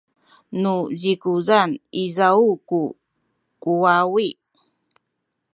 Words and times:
nu 0.61 0.75
zikuzan 1.01 1.71
izaw 2.03 2.39
ku 2.67 2.79
kuwawi 3.61 4.27